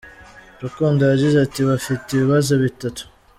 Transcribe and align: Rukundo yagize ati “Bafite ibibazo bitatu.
Rukundo 0.63 1.01
yagize 1.11 1.37
ati 1.45 1.59
“Bafite 1.69 2.07
ibibazo 2.11 2.51
bitatu. 2.63 3.03